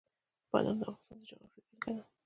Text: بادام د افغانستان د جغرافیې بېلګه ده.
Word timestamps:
بادام 0.51 0.75
د 0.79 0.81
افغانستان 0.89 1.17
د 1.19 1.27
جغرافیې 1.29 1.61
بېلګه 1.65 1.91
ده. 1.95 2.03